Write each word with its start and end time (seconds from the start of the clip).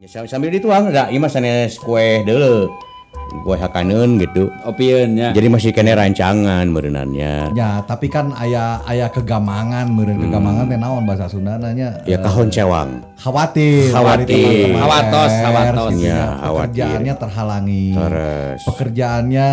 Ya, 0.00 0.08
sam- 0.08 0.24
sambil 0.24 0.48
dituang, 0.48 0.88
da, 0.88 1.12
ieu 1.12 1.20
mah 1.20 1.28
sanes 1.28 1.76
kue 1.76 2.24
deuleu. 2.24 2.72
Kue 3.44 3.52
hakaneun 3.54 4.16
gitu. 4.16 4.48
opionnya 4.64 5.30
Jadi 5.30 5.46
masih 5.46 5.70
kene 5.70 5.92
rancangan 5.92 6.64
merenannya. 6.66 7.52
Ya, 7.52 7.84
tapi 7.84 8.08
kan 8.08 8.32
aya 8.32 8.80
aya 8.82 9.06
kegamangan, 9.06 9.92
meureun 9.92 10.18
kegamangan 10.18 10.66
teh 10.66 10.80
naon 10.80 11.04
bahasa 11.04 11.28
Sundana 11.28 11.76
nya? 11.76 12.00
Ya 12.08 12.16
kahon 12.16 12.48
cewang. 12.48 13.04
Khawatir, 13.14 13.92
Khawatir. 13.92 14.24
dari 14.24 14.40
teman-teman 14.64 14.80
Hawatos, 14.80 15.30
pers, 15.30 15.44
hawatos. 15.44 15.90
gitu 15.92 16.00
Ya, 16.02 16.10
ya. 16.10 16.26
khawatir. 16.32 16.64
Pekerjaannya 16.64 17.14
terhalangi. 17.20 17.86
Terus. 17.92 18.60
Pekerjaannya 18.64 19.48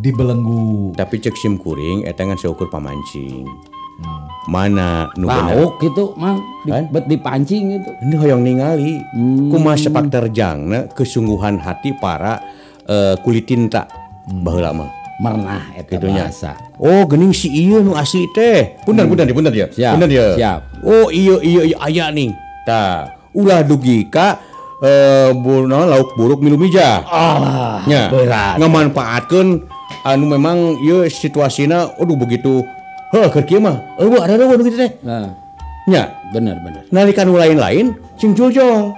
dibelenggu. 0.00 0.96
Tapi 0.96 1.14
cek 1.20 1.36
sim 1.36 1.54
kuring 1.54 2.08
eta 2.08 2.24
ngan 2.24 2.40
seukur 2.40 2.72
pamancing. 2.72 3.44
Mana 4.42 5.06
nu 5.14 5.30
bener? 5.30 5.54
lauk 5.54 5.78
gitu 5.78 6.18
mang 6.18 6.42
di, 6.66 6.74
Kan? 6.74 6.90
bet 6.90 7.06
dipancing 7.06 7.78
gitu 7.78 7.90
Ini 8.02 8.14
hoyong 8.18 8.42
ningali. 8.42 8.98
Kumaha 9.48 9.78
sepak 9.78 10.10
terjangna 10.10 10.90
kesungguhan 10.90 11.62
hati 11.62 11.94
para 11.94 12.42
eh, 12.82 13.14
kulit 13.22 13.46
tinta 13.46 13.86
baheula 14.26 14.74
mah. 14.74 14.90
eta 15.78 15.94
Gitunya. 15.94 16.26
bahasa 16.26 16.58
Oh, 16.82 17.06
gening 17.06 17.30
si 17.30 17.46
ieu 17.46 17.78
nu 17.78 17.94
asli 17.94 18.26
teh. 18.34 18.74
Punten 18.82 19.06
punten 19.06 19.22
dia, 19.22 19.36
punten 19.36 19.52
dia. 19.54 19.66
Siap, 19.70 19.94
Punten 19.94 20.10
dia. 20.10 20.26
siap. 20.34 20.58
Oh, 20.82 21.06
iya 21.14 21.38
iya 21.38 21.62
iya 21.62 21.76
aya 21.78 22.06
nih. 22.10 22.34
Tah, 22.66 23.14
ulah 23.30 23.62
dugi 23.62 24.10
ka 24.10 24.42
eh 24.82 25.30
naon, 25.30 25.86
lauk 25.86 26.18
buruk 26.18 26.42
milu 26.42 26.58
mija. 26.58 27.06
ah 27.06 27.78
Nya, 27.86 28.10
ngamanfaatkeun 28.58 29.62
anu 30.02 30.24
memang 30.26 30.74
ieu 30.82 31.06
situasina 31.06 31.94
aduh 31.94 32.18
begitu 32.18 32.66
keur 33.28 33.44
kieu 33.44 33.60
mah. 33.60 33.76
Eueuh 33.96 34.18
ada 34.18 34.34
ada 34.34 34.56
gitu 34.58 34.74
teh. 34.74 34.92
nah, 35.00 35.28
Nya, 35.82 36.02
bener 36.30 36.56
bener 36.58 36.86
nalika 36.88 37.22
nu 37.22 37.34
lain-lain 37.34 37.90
cing 38.14 38.32
juljol. 38.32 38.94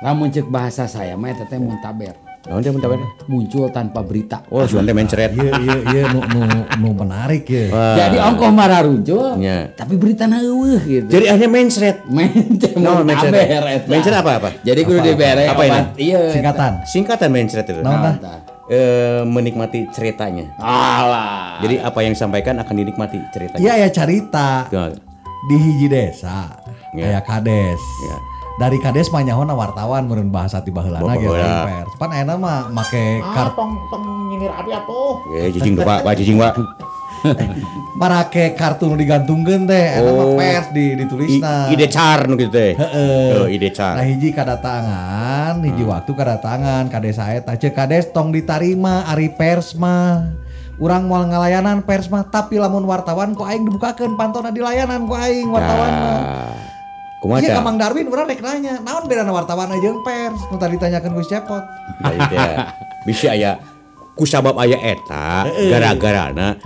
lamun 0.00 0.28
cek 0.28 0.48
bahasa 0.48 0.84
saya 0.84 1.14
mah 1.14 1.28
eta 1.28 1.44
teh 1.44 1.56
muntaber 1.56 2.16
Naon 2.42 2.58
teh 2.58 2.68
mun 2.68 2.82
tabar? 2.82 2.98
muncul 3.28 3.70
tanpa 3.70 4.02
berita 4.02 4.42
Oh, 4.48 4.66
suan 4.66 4.82
teh 4.82 4.90
mencret. 4.90 5.30
Iya 5.30 5.52
iya 5.62 5.76
iya 5.86 6.02
nu 6.08 6.18
nu 6.26 6.42
nu 6.74 6.88
menarik 6.92 7.46
ya. 7.46 7.70
Wah. 7.70 7.94
jadi 7.94 8.16
ongkoh 8.18 8.50
marah 8.50 8.82
runcul 8.82 9.38
Nya. 9.38 9.70
tapi 9.72 9.94
berita 9.94 10.26
eueuh 10.26 10.82
gitu 10.82 11.06
Jadi 11.06 11.24
akhirnya 11.28 11.50
mencret. 11.52 11.96
mencret? 12.04 12.74
muntaber 12.74 13.62
eta 13.70 13.86
Mencret 13.86 14.16
apa 14.16 14.30
apa? 14.36 14.48
jadi 14.58 14.80
kudu 14.82 14.98
dibere 15.00 15.46
Apa 15.46 15.62
ini? 15.62 15.80
iya 16.02 16.34
Singkatan. 16.34 16.72
Singkatan 16.82 17.28
mencret 17.30 17.62
itu. 17.62 17.78
Naon 17.78 18.18
tah? 18.18 18.36
Eh, 18.70 19.26
menikmati 19.26 19.90
ceritanya. 19.90 20.54
alah 20.62 21.58
Jadi 21.58 21.82
apa 21.82 21.98
yang 22.06 22.14
disampaikan 22.14 22.62
akan 22.62 22.74
dinikmati 22.78 23.18
ceritanya. 23.34 23.58
Iya 23.58 23.74
ya 23.82 23.88
carita 23.90 24.70
Tuh. 24.70 24.94
di 25.50 25.56
hiji 25.58 25.86
desa. 25.90 26.46
Ya. 26.94 27.18
Aya 27.18 27.20
kades. 27.26 27.82
Ya. 28.06 28.16
Dari 28.62 28.78
kades 28.78 29.10
mah 29.10 29.26
nyahona 29.26 29.58
wartawan 29.58 30.06
meureun 30.06 30.30
bahasa 30.30 30.62
ti 30.62 30.70
baheulana 30.70 31.18
ge 31.18 31.26
pers. 31.26 31.90
Pan 31.98 32.14
ayeuna 32.14 32.38
mah 32.38 32.70
make 32.70 33.18
kart 33.24 33.50
tong 33.58 33.74
tong 33.90 34.04
nyinir 34.30 34.52
api 34.54 34.70
atuh 34.70 35.18
Eh, 35.34 35.50
jijing 35.50 35.74
pak, 35.74 36.06
pak 36.06 36.14
jijing 36.14 36.38
pak. 36.38 36.54
Marake 37.94 38.52
kartu 38.52 38.90
nu 38.90 38.96
digantungkeun 38.96 39.64
teh 39.64 39.86
mah 39.98 40.26
Oh. 40.26 40.34
pers 40.34 40.68
di 40.70 40.92
I- 40.92 40.96
ditulisna. 40.98 41.70
ide 41.70 41.86
car 41.86 42.26
nu 42.26 42.34
gitu 42.34 42.50
teh. 42.50 42.72
Heeh. 42.74 43.30
Oh, 43.36 43.46
ide 43.46 43.68
Nah 43.68 43.76
car. 43.94 43.94
hiji 44.02 44.28
kadatangan, 44.30 45.62
hiji 45.62 45.84
waktu 45.84 46.10
kadatangan 46.10 46.88
kades 46.88 47.18
eta 47.18 47.52
cek 47.52 47.72
kades 47.72 48.10
tong 48.10 48.30
ditarima 48.30 49.06
ari 49.06 49.30
pers 49.30 49.74
mah. 49.74 50.34
Urang 50.76 51.06
moal 51.06 51.30
ngalayanan 51.30 51.84
pers 51.84 52.08
mah 52.08 52.26
tapi 52.26 52.58
lamun 52.58 52.82
wartawan 52.82 53.36
ku 53.36 53.44
aing 53.44 53.62
dibukakeun 53.62 54.16
pantona 54.16 54.50
di 54.50 54.58
layanan 54.58 55.06
ku 55.06 55.14
aing 55.14 55.46
wartawan 55.48 55.92
mah. 55.92 56.18
Ah, 56.18 56.54
Kumaha 57.22 57.38
Iya 57.38 57.54
tah? 57.54 57.62
ka 57.62 57.62
Mang 57.62 57.78
Darwin 57.78 58.10
urang 58.10 58.26
rek 58.26 58.42
nanya, 58.42 58.82
naon 58.82 59.06
bedana 59.06 59.30
wartawan 59.30 59.70
aja 59.70 59.78
jeung 59.78 60.02
pers? 60.02 60.42
Nu 60.50 60.58
tadi 60.58 60.74
ditanyakeun 60.74 61.14
ku 61.14 61.22
Cepot. 61.22 61.62
Jadi 62.02 62.18
teh, 62.26 62.50
Bisa 63.06 63.30
aya 63.30 63.62
kusabab 64.14 64.58
aya 64.58 64.74
eta 64.82 65.46
gara-garana 65.46 66.58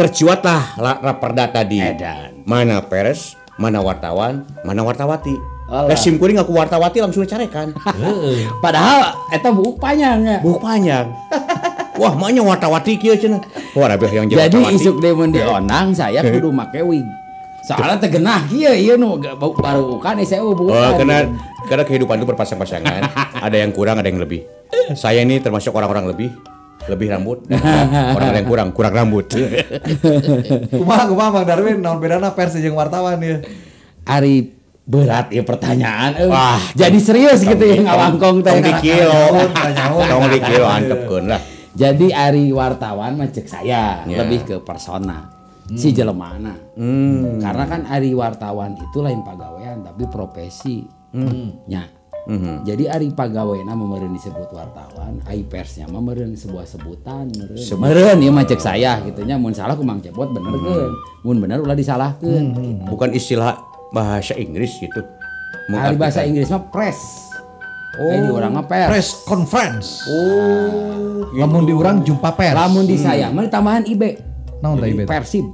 terciwatlah 0.00 0.62
la- 0.76 1.00
raperda 1.02 1.44
tadi. 1.52 1.76
Edan. 1.78 2.40
Mana 2.42 2.80
pers, 2.80 3.36
mana 3.54 3.78
wartawan, 3.78 4.48
mana 4.64 4.80
wartawati. 4.80 5.36
Alah. 5.68 5.92
Lah 5.92 5.98
sim 6.00 6.16
kuring 6.16 6.34
aku 6.34 6.50
wartawati 6.50 6.98
langsung 6.98 7.22
carekan. 7.22 7.70
padahal 8.58 9.14
eta 9.30 9.54
buku 9.54 9.78
panjang 9.78 10.18
ya 10.24 10.38
Buku 10.40 10.58
panjang. 10.58 11.06
Wah, 12.00 12.16
maknya 12.16 12.40
wartawati 12.40 12.96
kieu 12.96 13.12
cenah. 13.12 13.44
Wah, 13.76 13.86
rabeh 13.86 14.08
yang 14.08 14.24
jadi 14.24 14.48
wartawati. 14.50 14.74
isuk 14.74 14.98
demun 14.98 15.30
di 15.30 15.38
onang 15.38 15.92
saya 15.92 16.24
kudu 16.24 16.48
make 16.56 16.80
wig 16.80 17.04
soalnya 17.60 18.00
tegenah 18.00 18.48
kieu 18.48 18.72
ieu 18.72 18.96
nu 18.96 19.20
baru 19.36 20.00
kan 20.00 20.16
saya 20.24 20.40
bukan 20.40 20.72
Oh, 20.72 20.96
karena 20.96 21.28
karena 21.68 21.84
kehidupan 21.84 22.16
itu 22.16 22.26
berpasang-pasangan, 22.26 23.04
ada 23.46 23.54
yang 23.54 23.68
kurang, 23.70 24.00
ada 24.00 24.08
yang 24.08 24.16
lebih. 24.16 24.42
Saya 24.90 25.20
ini 25.20 25.38
termasuk 25.38 25.70
orang-orang 25.70 26.08
lebih, 26.08 26.32
lebih 26.88 27.12
rambut. 27.12 27.44
orang 28.16 28.30
yang 28.40 28.46
kurang, 28.48 28.68
kurang 28.72 28.94
rambut. 28.94 29.28
Kumaha 30.80 31.04
kumaha 31.10 31.28
Mang 31.34 31.44
Darwin 31.44 31.82
naon 31.82 32.00
bedana 32.00 32.32
pers 32.32 32.56
jeung 32.56 32.78
wartawan 32.78 33.20
ya? 33.20 33.42
Ari 34.08 34.56
berat 34.88 35.30
ya 35.30 35.44
pertanyaan 35.44 36.18
eh. 36.18 36.26
Wah, 36.26 36.58
jadi 36.72 36.98
serius 36.98 37.44
gitu 37.44 37.60
ya 37.62 37.84
ngawangkong 37.84 38.42
teh. 38.42 38.58
Dikilo, 38.58 39.50
tong 40.08 40.24
dikilo 40.32 40.66
antepkeun 40.80 41.24
lah. 41.30 41.40
Jadi 41.70 42.10
Ari 42.10 42.50
wartawan 42.50 43.14
mah 43.14 43.30
cek 43.30 43.46
saya 43.46 44.02
Ya. 44.02 44.18
lebih 44.24 44.42
ke 44.42 44.56
persona 44.64 45.30
si 45.70 45.94
jelemana. 45.94 46.58
Hmm. 46.74 47.38
Karena 47.38 47.64
kan 47.70 47.86
Ari 47.86 48.10
wartawan 48.10 48.74
itu 48.74 48.98
lain 48.98 49.22
pagawean 49.22 49.86
tapi 49.86 50.08
profesi. 50.10 50.82
Nya. 51.66 51.99
Mhm. 52.28 52.68
Jadi 52.68 52.84
Ari 52.88 53.08
pagaweana 53.16 53.72
meureun 53.72 54.12
disebut 54.12 54.52
wartawan, 54.52 55.20
ai 55.24 55.40
persnya 55.44 55.88
mah 55.88 56.04
meureun 56.04 56.36
sebuah 56.36 56.68
sebutan. 56.68 57.32
Meureun 57.80 58.18
ieu 58.20 58.32
mah 58.32 58.44
cek 58.44 58.60
saya 58.60 59.00
gitu 59.08 59.24
nya 59.24 59.40
mun 59.40 59.56
salah 59.56 59.72
ku 59.76 59.84
Mang 59.84 60.04
Cepot 60.04 60.28
benerkeun. 60.32 60.92
Mun 61.24 61.36
bener 61.40 61.60
ulah 61.64 61.76
disalahkeun. 61.76 62.84
Bukan 62.88 63.10
istilah 63.16 63.56
bahasa 63.90 64.36
Inggris 64.36 64.76
gitu. 64.80 65.00
Ari 65.70 65.96
bahasa 65.96 66.24
Inggris 66.26 66.50
mah 66.50 66.66
press. 66.68 66.98
Oh, 68.00 68.06
di 68.06 68.30
orang 68.30 68.54
mah 68.54 68.66
pers. 68.70 68.88
Press 68.88 69.08
conference. 69.26 70.06
Oh, 70.06 71.26
Lamun 71.34 71.66
di 71.66 71.74
urang 71.74 72.00
jumpa 72.06 72.32
pers. 72.38 72.54
Lamun 72.54 72.86
di 72.86 72.96
saya 72.96 73.28
mah 73.34 73.50
tambahan 73.50 73.84
IB. 73.84 74.02
Naon 74.60 74.76
tah 74.76 74.88
IB? 74.88 75.08
Persib. 75.08 75.44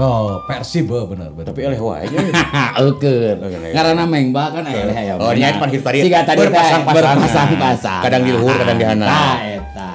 Oh, 0.00 0.40
Persib 0.48 0.88
eh, 0.88 1.04
bener 1.04 1.28
bener. 1.36 1.52
tapi 1.52 1.60
eleh 1.68 1.76
wae. 1.76 2.08
Eukeun. 2.08 3.36
Oke, 3.44 3.52
oke. 3.60 3.68
Ngaranna 3.76 4.04
Mengba 4.08 4.44
kan 4.48 4.64
aya 4.64 4.88
aya. 4.88 5.12
Oh, 5.20 5.36
nya 5.36 5.60
pan 5.60 5.68
hitu 5.68 5.84
tadi 5.84 6.00
Siga 6.00 6.24
tadi 6.24 6.40
teh 6.40 6.48
berpasang-pasangan. 6.48 6.96
berpasang-pasang. 6.96 8.02
Kadang 8.08 8.22
di 8.24 8.32
luhur, 8.32 8.56
kadang 8.56 8.76
di 8.80 8.86
handap. 8.88 9.08
Tah 9.12 9.36
eta. 9.44 9.90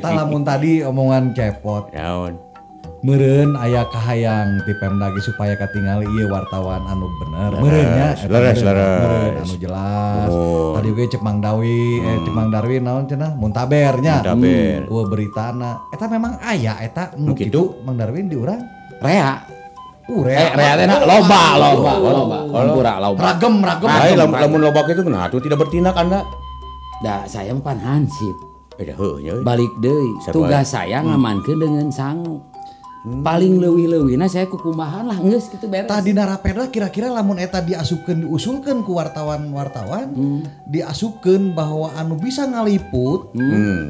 Tah 0.00 0.10
lamun 0.24 0.40
tadi 0.40 0.80
omongan 0.80 1.36
cepot, 1.36 1.92
Naon? 1.92 2.46
meureun 3.04 3.54
aya 3.54 3.86
kahayang 3.86 4.66
ti 4.66 4.72
Pemda 4.82 5.12
supaya 5.22 5.54
katingali 5.54 6.08
ieu 6.16 6.26
wartawan 6.26 6.82
anu 6.90 7.06
bener. 7.22 7.54
Meureun 7.60 7.88
nya 7.92 8.08
eta 8.16 8.32
leres, 8.32 8.60
leres. 8.64 9.46
Anu 9.46 9.54
jelas. 9.62 10.28
Oh. 10.32 10.74
Tadi 10.74 10.90
ge 10.96 11.04
cek 11.14 11.22
Mang 11.22 11.38
Dawi, 11.38 12.02
eh 12.02 12.16
cek 12.24 12.34
Mang 12.34 12.48
Darwin 12.50 12.82
naon 12.82 13.04
cenah? 13.06 13.36
Muntaber 13.36 14.00
nya. 14.02 14.24
Muntaber. 14.26 14.90
Eueuh 14.90 15.06
beritana. 15.06 15.86
Eta 15.94 16.08
memang 16.10 16.40
aya 16.42 16.80
eta 16.82 17.14
nu 17.20 17.36
kitu? 17.36 17.46
kitu 17.46 17.62
Mang 17.86 17.94
Darwin 18.00 18.26
di 18.26 18.34
urang. 18.34 18.75
Rea. 19.02 19.42
Uh, 20.06 20.22
Eh, 20.22 20.54
rea. 20.54 20.54
rea 20.54 20.72
teh 20.78 20.86
na 20.86 21.02
loba, 21.02 21.42
loba, 21.58 21.92
loba. 21.98 22.36
Hampura 22.54 22.94
loba. 23.02 23.18
Ragem, 23.18 23.54
ragem. 23.58 23.88
Ai 23.90 24.14
Ragem, 24.14 24.30
lamun 24.30 24.60
lobak 24.62 24.86
itu 24.86 25.02
kenapa 25.02 25.34
tuh 25.34 25.42
tidak 25.42 25.58
bertindak 25.66 25.98
Anda? 25.98 26.22
Da 27.02 27.26
saya 27.26 27.50
mah 27.52 27.60
pan 27.60 27.78
hansip. 27.82 28.36
Beda. 28.78 28.94
Balik. 29.42 29.72
Sarua. 30.22 30.32
Tugas 30.32 30.72
saya 30.72 31.02
ngamankeun 31.02 31.58
dengan 31.58 31.88
sangu. 33.08 33.22
Paling 33.22 33.54
leuwih-leuwihna 33.56 34.26
saya 34.26 34.44
kukumahan 34.44 35.06
lah 35.06 35.18
geus 35.20 35.46
kitu 35.46 35.64
beres. 35.64 35.86
Tah 35.86 36.00
dina 36.00 36.26
rapeda 36.26 36.66
kira-kira 36.66 37.06
lamun 37.08 37.38
eta 37.38 37.60
diasupkeun 37.60 38.22
diusulkeun 38.22 38.82
ku 38.82 38.98
wartawan-wartawan 38.98 40.10
diasupkeun 40.66 41.52
bahwa 41.52 41.94
anu 41.94 42.16
bisa 42.16 42.42
ngaliput 42.44 43.30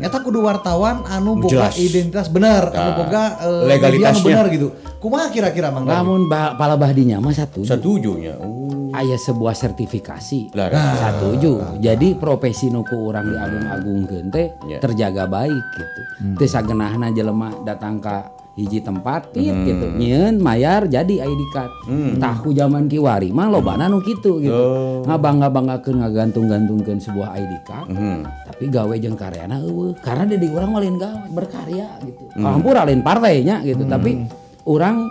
eta 0.01 0.21
kudu 0.21 0.41
wartawan 0.41 1.01
anu 1.07 1.37
boga 1.37 1.73
Jelas. 1.73 1.81
identitas 1.81 2.29
bener 2.29 2.69
anu 2.69 2.77
Nah, 2.77 2.97
boga 2.99 3.23
eh, 3.41 3.65
legalitasnya. 3.67 4.13
anu 4.13 4.21
bener 4.23 4.47
gitu 4.51 4.69
kumaha 4.99 5.27
kira-kira 5.29 5.69
Mang? 5.69 5.87
Lamun 5.87 6.27
ba- 6.27 6.53
palabah 6.55 6.91
dinya 6.91 7.17
mah 7.17 7.33
satu. 7.33 7.63
Setuju 7.63 8.13
nya. 8.19 8.35
Oh. 8.37 8.93
Aya 8.93 9.15
sebuah 9.15 9.53
sertifikasi. 9.53 10.57
Lah, 10.57 10.73
Satuju. 10.73 11.79
Jadi 11.79 12.17
profesi 12.17 12.69
nuku 12.69 12.97
orang 12.97 13.29
diagung-agungkeun 13.29 14.27
teh 14.29 14.47
Ya. 14.67 14.79
terjaga 14.79 15.25
baik 15.27 15.53
gitu. 15.75 16.01
Teu 16.35 16.49
sagenahna 16.49 17.09
jelema 17.11 17.53
datang 17.61 18.01
ka 18.01 18.33
hiji 18.57 18.81
tempat 18.81 19.37
tit 19.37 19.53
gitu. 19.53 19.87
Nyeun 20.01 20.41
mayar 20.41 20.89
jadi 20.89 21.29
ID 21.29 21.43
card. 21.53 21.73
Tah 22.17 22.37
ku 22.41 22.57
zaman 22.57 22.89
kiwari 22.89 23.31
mah 23.31 23.53
lobana 23.53 23.87
nu 23.87 24.01
kitu 24.01 24.41
gitu. 24.41 25.05
Ngabangga-banggakeun 25.05 26.01
ngagantung-gantungkeun 26.01 26.99
sebuah 26.99 27.37
ID 27.37 27.53
card. 27.69 27.93
Tapi 28.25 28.65
gawe 28.73 28.95
jeung 28.97 29.15
karyana 29.15 29.61
eueuh. 29.61 29.93
Karena 30.01 30.25
di 30.25 30.49
urang 30.49 30.73
mah 30.73 30.81
lain 30.81 30.97
gawe 30.97 31.29
berkarya 31.31 32.01
gitu. 32.03 32.25
Hampura 32.41 32.89
lain 32.89 33.05
partainya 33.05 33.61
gitu. 33.61 33.85
Tapi 33.85 34.25
orang 34.65 35.05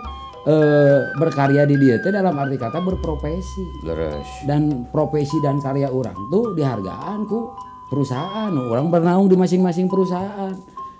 eh, 0.46 0.98
berkarya 1.18 1.66
di 1.66 1.78
dia 1.78 1.98
teh 2.02 2.10
dalam 2.14 2.34
arti 2.38 2.56
kata 2.58 2.78
berprofesi 2.82 3.64
Leres. 3.82 4.26
dan 4.46 4.86
profesi 4.94 5.34
dan 5.42 5.58
karya 5.58 5.90
orang 5.90 6.14
tuh 6.30 6.54
dihargaan 6.54 7.26
ku 7.26 7.50
perusahaan 7.90 8.50
orang 8.54 8.90
bernaung 8.90 9.26
di 9.30 9.34
masing-masing 9.38 9.86
perusahaan 9.90 10.54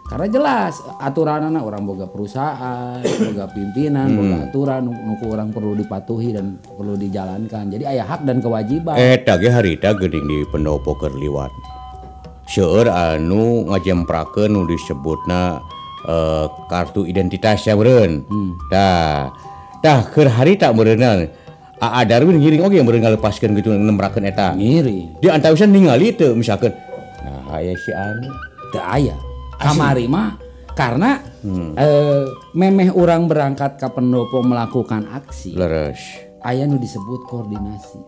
karena 0.07 0.27
jelas 0.31 0.79
aturan 0.97 1.51
anak 1.51 1.67
orang 1.67 1.83
boga 1.83 2.07
perusahaan 2.07 3.03
boga 3.27 3.51
pimpinan 3.51 4.15
boga 4.15 4.37
aturan 4.47 4.87
nu- 4.87 5.03
nuku 5.03 5.25
orang 5.27 5.51
perlu 5.51 5.75
dipatuhi 5.75 6.31
dan 6.31 6.63
perlu 6.63 6.95
dijalankan 6.95 7.67
jadi 7.69 7.91
ayah 7.91 8.07
hak 8.15 8.23
dan 8.23 8.39
kewajiban 8.39 8.95
Eta 8.95 9.35
ge 9.37 9.51
harita 9.51 9.91
geuning 9.93 10.25
di 10.25 10.39
pendopo 10.47 10.95
keur 10.95 11.11
liwat. 11.11 11.51
Seueur 12.47 12.87
anu 12.87 13.67
ngajemprakeun 13.67 14.55
nu 14.55 14.63
disebutna 14.65 15.59
eh, 16.07 16.47
kartu 16.71 17.03
identitas 17.03 17.67
ya 17.67 17.75
meureun. 17.75 18.23
Tah. 18.71 19.35
Tah 19.83 20.07
keur 20.07 20.31
harita 20.31 20.71
meureunna. 20.71 21.27
Aa 21.77 22.07
Darwin 22.07 22.39
ngiring 22.39 22.63
oge 22.63 22.79
meureun 22.79 23.03
ngalepaskeun 23.03 23.59
gitu 23.59 23.75
nembrakeun 23.75 24.23
eta. 24.31 24.55
ngiri 24.55 25.19
Di 25.19 25.27
antawisan 25.27 25.75
ningali 25.75 26.15
teu 26.15 26.39
misalkan. 26.39 26.71
Nah, 27.27 27.59
aya 27.59 27.75
si 27.75 27.91
anu. 27.91 28.31
teu 28.71 28.83
aya 28.83 29.15
kamari 29.59 30.07
mah 30.07 30.37
karena 30.73 31.25
eh, 31.75 32.25
memeh 32.53 32.93
orang 32.93 33.25
berangkat 33.25 33.77
ke 33.77 33.89
pendopo 33.89 34.41
melakukan 34.41 35.09
aksi. 35.09 35.57
Leres. 35.57 36.01
aya 36.41 36.63
nu 36.63 36.79
disebut 36.79 37.27
koordinasi. 37.27 37.99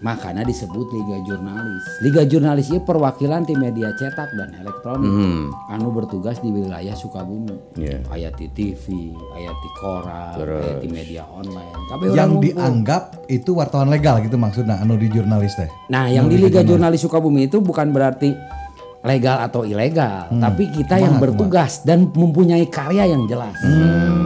Makanya 0.00 0.42
disebut 0.42 0.90
liga 0.90 1.16
jurnalis. 1.24 1.84
Liga 2.00 2.22
jurnalis 2.22 2.68
itu 2.68 2.82
perwakilan 2.82 3.42
di 3.42 3.54
media 3.54 3.88
cetak 3.94 4.34
dan 4.34 4.52
elektronik. 4.54 5.08
Anu 5.68 5.88
bertugas 5.88 6.36
di 6.38 6.50
wilayah 6.50 6.92
Sukabumi. 6.92 7.54
Iya. 7.74 8.02
aya 8.10 8.28
di 8.34 8.50
TV 8.50 9.14
aya 9.32 9.50
di 9.50 9.70
koran 9.78 10.34
aya 10.36 10.74
di 10.78 10.88
media 10.90 11.22
online. 11.30 11.70
Kabeh 11.88 12.06
Yang 12.12 12.28
ngumpul. 12.28 12.44
dianggap 12.44 13.02
itu 13.26 13.50
wartawan 13.54 13.88
legal 13.88 14.18
gitu 14.20 14.34
maksudnya 14.34 14.76
anu 14.76 14.98
di 14.98 15.08
jurnalis 15.08 15.54
teh. 15.54 15.70
Nah, 15.88 16.10
yang 16.10 16.26
di 16.26 16.36
Liga 16.36 16.60
Jurnalis 16.60 17.00
Sukabumi 17.00 17.46
itu 17.46 17.62
bukan 17.62 17.88
berarti 17.88 18.34
legal 18.98 19.38
atau 19.38 19.62
ilegal, 19.62 20.26
tapi 20.26 20.66
kita 20.74 20.98
yang 20.98 21.22
bertugas 21.22 21.86
dan 21.86 22.10
mempunyai 22.10 22.66
karya 22.66 23.06
yang 23.06 23.30
jelas. 23.30 23.54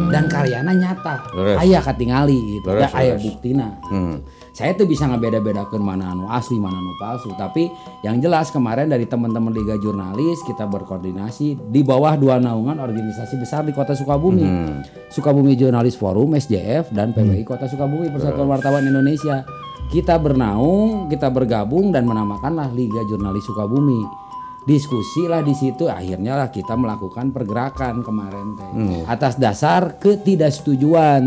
Dan 0.09 0.29
karyanya 0.29 0.73
nyata. 0.73 1.25
Leres. 1.33 1.57
Aya 1.61 1.81
katingali 1.81 2.37
gitu. 2.57 2.69
Leres, 2.73 2.89
Da 2.89 2.97
aya 2.97 3.13
leres. 3.17 3.25
buktina. 3.25 3.69
Saya 4.53 4.77
tuh 4.77 4.85
bisa 4.85 5.09
ngebeda-bedakan 5.09 5.81
mana 5.81 6.13
anu 6.13 6.29
asli, 6.29 6.61
mana 6.61 6.77
anu 6.77 6.93
palsu. 7.01 7.33
Tapi 7.33 7.73
yang 8.05 8.21
jelas 8.21 8.53
kemarin 8.53 8.93
dari 8.93 9.09
teman-teman 9.09 9.49
Liga 9.49 9.81
Jurnalis 9.81 10.45
kita 10.45 10.69
berkoordinasi 10.69 11.73
di 11.73 11.81
bawah 11.81 12.17
dua 12.21 12.37
naungan 12.37 12.77
organisasi 12.77 13.41
besar 13.41 13.65
di 13.65 13.73
Kota 13.73 13.97
Sukabumi. 13.97 14.45
Sukabumi 15.09 15.57
Jurnalis 15.57 15.97
Forum 15.97 16.37
(SJF) 16.37 16.93
dan 16.93 17.17
PWI 17.17 17.45
Kota 17.49 17.65
Sukabumi 17.65 18.13
Persatuan 18.13 18.49
Wartawan 18.49 18.85
Indonesia. 18.85 19.41
Kita 19.89 20.17
bernaung, 20.17 21.09
kita 21.09 21.29
bergabung 21.29 21.93
dan 21.93 22.05
menamakanlah 22.05 22.73
Liga 22.73 23.01
Jurnalis 23.09 23.45
Sukabumi. 23.45 24.22
Diskusi 24.63 25.27
lah 25.27 25.43
di 25.43 25.59
situ 25.59 25.91
akhirnya 25.91 26.39
lah 26.39 26.47
kita 26.47 26.79
melakukan 26.79 27.35
pergerakan 27.35 28.07
kemarin 28.07 28.55
teh 28.55 28.71
atas 29.11 29.35
dasar 29.35 29.99
ketidaksetujuan 29.99 31.23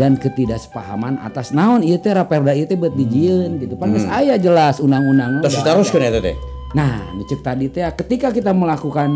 dan 0.00 0.16
ketidaksepahaman 0.16 1.20
atas 1.20 1.52
naon 1.52 1.84
ieu 1.84 2.00
teh 2.00 2.08
raperda 2.16 2.56
ieu 2.56 2.64
teh 2.64 2.80
beut 2.80 2.96
dijieun 2.96 3.60
gitu. 3.60 3.76
Pan 3.76 3.92
geus 3.92 4.08
aya 4.08 4.40
jelas 4.40 4.80
undang-undang. 4.80 5.44
Terus 5.44 5.60
diteruskeun 5.60 6.08
eta 6.08 6.24
teh. 6.24 6.36
Nah, 6.72 7.04
nu 7.12 7.20
cek 7.28 7.44
tadi 7.44 7.68
teh 7.68 7.84
ketika 8.00 8.32
kita 8.32 8.56
melakukan 8.56 9.12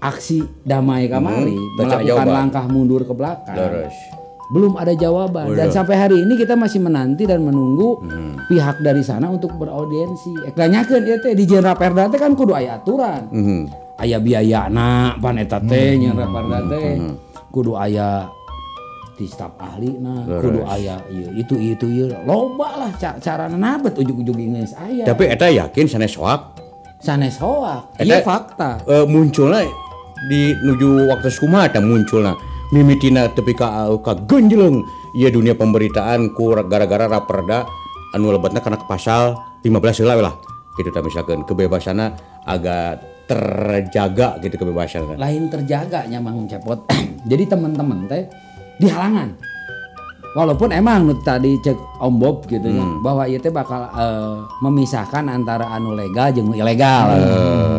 aksi 0.00 0.64
damai 0.64 1.04
kamari, 1.04 1.60
baca 1.76 2.00
melakukan 2.00 2.08
jawaban. 2.08 2.32
langkah 2.32 2.64
mundur 2.72 3.04
ke 3.04 3.12
belakang, 3.12 3.56
Leres. 3.56 4.23
Belum 4.54 4.78
ada 4.78 4.94
jawaban. 4.94 5.50
Dan 5.50 5.74
sampai 5.74 5.98
hari 5.98 6.22
ini 6.22 6.38
kita 6.38 6.54
masih 6.54 6.78
menanti 6.78 7.26
dan 7.26 7.42
menunggu 7.42 7.98
pihak 8.46 8.78
dari 8.78 9.02
sana 9.02 9.26
untuk 9.26 9.50
beraudiensi. 9.58 10.46
Eh, 10.46 10.52
tanyakeun 10.54 11.02
ieu 11.02 11.18
teh 11.18 11.34
di 11.34 11.42
Jenderal 11.42 11.74
Perda 11.74 12.06
teh 12.06 12.22
kan 12.22 12.38
kudu 12.38 12.54
aya 12.54 12.78
aturan. 12.78 13.26
Mhm. 13.34 13.62
Aya 13.98 14.22
biayana 14.22 15.18
pan 15.18 15.42
eta 15.42 15.58
teh 15.58 15.98
Jenderal 15.98 16.30
Perda 16.30 16.58
teh. 16.70 16.94
Kudu 17.50 17.74
aya 17.74 18.30
di 19.14 19.30
staf 19.30 19.54
ahli 19.62 19.94
nah 20.02 20.26
kudu 20.26 20.66
aya 20.66 20.98
ieu 21.06 21.30
itu 21.38 21.54
itu 21.54 21.86
ieu 21.86 22.10
loba 22.26 22.82
lah 22.82 22.90
ca 22.98 23.14
carana 23.22 23.54
nabet 23.54 23.94
ujug-ujug 23.94 24.38
geus 24.38 24.74
aya. 24.74 25.02
Tapi 25.02 25.30
eta 25.30 25.50
yakin 25.50 25.86
sanes 25.86 26.14
hoak? 26.14 26.58
Sanes 27.02 27.38
hoak. 27.42 27.94
Iya 27.98 28.22
fakta. 28.22 28.82
eh, 28.86 29.06
munculna 29.06 29.62
di 30.30 30.54
nuju 30.62 31.10
waktu 31.10 31.28
skumata 31.30 31.78
munculna 31.78 32.34
mimitina 32.70 33.28
tepi 33.28 33.52
ka 33.52 33.90
genjeleng. 34.24 34.84
Ieu 35.14 35.30
dunia 35.30 35.54
pemberitaan 35.54 36.34
ku 36.34 36.54
gara-gara 36.54 37.06
raperda 37.06 37.68
anu 38.14 38.34
lebatna 38.34 38.58
karena 38.62 38.78
ke 38.78 38.86
pasal 38.86 39.36
15 39.62 40.02
heula 40.02 40.14
lah. 40.18 40.34
Gitu 40.74 40.90
tah 40.90 41.02
misalkan 41.02 41.46
kebebasanna 41.46 42.14
agak 42.46 43.02
terjaga 43.30 44.42
gitu 44.42 44.58
kebebasanna. 44.58 45.14
Lain 45.16 45.46
terjaga 45.48 46.06
nyamang 46.10 46.50
cepot. 46.50 46.82
Jadi 47.30 47.44
teman-teman 47.46 48.10
teh 48.10 48.26
dihalangan 48.82 49.54
walaupun 50.34 50.74
emang 50.74 51.06
nu 51.06 51.14
tadi 51.22 51.54
cek 51.62 52.02
Om 52.02 52.14
Bob 52.18 52.50
gitu 52.50 52.66
ya 52.66 52.84
bahwa 53.00 53.22
itu 53.30 53.38
teh 53.38 53.54
bakal 53.54 53.86
eh, 53.86 54.42
memisahkan 54.60 55.30
antara 55.30 55.70
anu 55.70 55.94
legal 55.94 56.34
jeung 56.34 56.50
ilegal. 56.50 57.16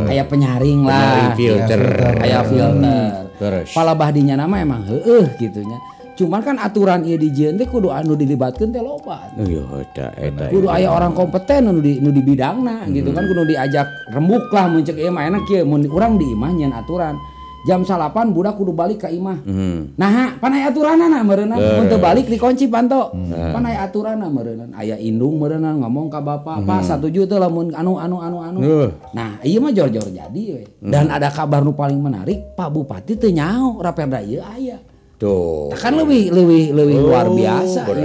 Kayak 0.07 0.31
penyaring 0.31 0.87
lah. 0.87 1.03
Penyaring 1.03 1.31
filter. 1.35 1.81
kayak 2.23 2.43
filter 2.47 3.24
Terus. 3.35 3.75
palabah 3.75 4.09
dinya 4.09 4.35
nama 4.35 4.55
emang 4.57 4.81
heeh 4.83 5.25
gitunya 5.35 5.75
cuman 6.15 6.39
kan 6.39 6.55
aturan 6.55 7.03
ieu 7.03 7.19
dijieun 7.19 7.59
teh 7.59 7.67
kudu 7.67 7.91
anu 7.91 8.15
dilibatkeun 8.15 8.71
teh 8.71 8.79
loba 8.79 9.27
Iya, 9.35 9.63
eta 9.83 10.07
eta. 10.15 10.47
kudu 10.47 10.71
aya 10.71 10.87
orang 10.87 11.11
kompeten 11.11 11.67
nu 11.67 11.83
di 11.83 11.99
nu 11.99 12.07
di 12.07 12.23
bidangna 12.23 12.87
gitu 12.87 13.11
kan 13.11 13.27
kudu 13.27 13.43
diajak 13.43 13.83
rembuk 14.09 14.47
lah 14.49 14.71
mun 14.71 14.79
ceuk 14.79 14.95
ieu 14.95 15.11
mah 15.11 15.27
enak 15.27 15.43
kieu 15.43 15.67
mun 15.67 15.83
urang 15.85 16.15
di 16.15 16.31
imah 16.31 16.51
nyeun 16.55 16.71
aturan 16.71 17.19
jam 17.65 17.81
salapan 17.81 18.29
budak 18.29 18.55
kudu 18.55 18.71
balik 18.71 19.03
ke 19.03 19.09
imah. 19.09 19.41
Hmm. 19.41 19.97
nah 19.97 20.37
panai 20.37 20.63
aturanna 20.69 21.09
meureunna 21.25 21.57
mun 21.57 21.85
teu 21.89 21.97
balik 21.97 22.29
dikunci 22.29 22.69
panto. 22.69 23.11
Panai 23.27 23.75
aturanna 23.75 24.29
meureunna 24.29 24.77
aya 24.77 24.95
indung 25.01 25.41
meureunna 25.41 25.73
ngomong 25.81 26.13
ka 26.13 26.21
bapak 26.21 26.61
pak 26.61 26.81
satuju 26.85 27.25
teh 27.25 27.41
lamun 27.41 27.73
anu 27.73 27.97
anu 27.97 28.17
anu 28.21 28.37
anu. 28.39 28.59
Euh. 28.61 28.89
nah 29.17 29.41
ieu 29.41 29.57
mah 29.57 29.73
jor-jor 29.73 30.05
jadi 30.13 30.43
we. 30.61 30.63
Dan 30.85 31.09
ada 31.09 31.33
kabar 31.33 31.65
nu 31.65 31.73
paling 31.73 31.97
menarik 31.97 32.53
Pak 32.53 32.69
Bupati 32.69 33.17
teu 33.17 33.33
nyaho 33.33 33.81
raperda. 33.81 34.21
Ieu 34.21 34.45
aya. 34.45 34.77
Tuh. 35.15 35.71
kan 35.79 35.95
lebih 35.95 36.27
lebih 36.27 36.75
lebih 36.75 36.97
luar 36.99 37.31
biasa 37.31 37.87
Oh, 37.87 37.95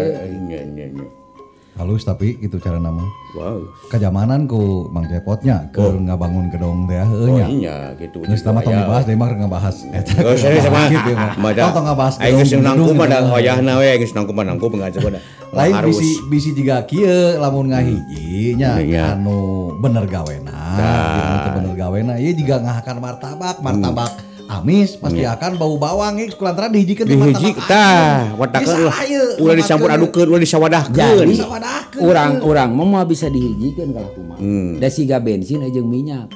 Halus 1.81 2.05
tapi 2.05 2.37
gitu 2.37 2.61
cara 2.61 2.77
nama. 2.77 3.00
Wow. 3.32 3.65
Kejamanan 3.88 4.44
ku 4.44 4.85
Mang 4.87 5.09
Cepotnya 5.09 5.65
ke 5.73 5.81
ngabangun 5.81 6.53
gedong 6.53 6.85
teh 6.85 7.00
heuh 7.00 7.25
Oh 7.31 7.41
iya 7.41 7.97
gitu. 7.97 8.21
Geus 8.21 8.45
nama 8.45 8.61
tong 8.61 8.76
dibahas 8.76 9.09
deui 9.09 9.16
mah 9.16 9.33
ngebahas 9.33 9.76
eta. 9.88 10.12
Oh, 10.21 10.37
serius 10.37 10.61
sama. 10.69 10.85
Gitu, 10.87 11.16
mah. 11.16 11.33
Oh, 11.40 11.73
tong 11.73 11.87
ngebahas 11.88 12.14
Aing 12.21 12.37
geus 12.37 12.52
nangkum 12.55 12.93
pada 12.95 13.19
gitu. 13.19 13.33
wayahna 13.33 13.73
we 13.81 13.88
geus 13.97 14.12
nangkum 14.12 14.37
nangkum 14.37 14.71
ngajak 14.76 15.00
pada. 15.00 15.21
lain 15.50 15.75
bisi 15.83 16.21
bisi 16.31 16.50
juga 16.52 16.87
kieu 16.87 17.35
lamun 17.35 17.75
ngahiji 17.75 18.55
nya 18.55 18.78
Iya. 18.78 19.19
anu 19.19 19.75
bener 19.83 20.07
gawena 20.07 20.55
gitu 20.78 21.38
teu 21.43 21.50
bener 21.59 21.75
gawena 21.75 22.12
ieu 22.14 22.31
juga 22.31 22.62
ngahakan 22.62 22.97
martabak 23.02 23.57
martabak 23.59 24.14
amis 24.50 24.99
pasti 24.99 25.23
akan 25.23 25.50
bau 25.54 25.78
bawang 25.78 26.19
geus 26.19 26.35
kulantaran 26.35 26.69
dihijikeun 26.69 27.07
teh 27.07 27.14
Dihiji 27.14 27.50
martabak 27.54 27.69
tah, 27.71 27.87
amis. 28.26 28.35
wadakeun 28.35 28.66
Bisa 28.66 28.83
lah. 28.83 28.97
ieu, 29.07 29.26
Ulah 29.38 29.54
dicampur 29.54 29.88
adukeun, 29.88 30.26
ulah 30.26 30.42
disawadahkeun. 30.42 31.25
Jadi 31.25 31.35
wadahkeun. 31.40 32.02
orang-orang 32.02 32.69
mau 32.71 32.85
mau 32.85 33.04
bisa 33.04 33.26
dihijikeun 33.26 33.95
kalau 33.95 34.11
kumaha. 34.11 34.40
Da 34.76 34.88
siga 34.88 35.16
bensin 35.19 35.62
aja 35.62 35.78
minyak. 35.80 36.26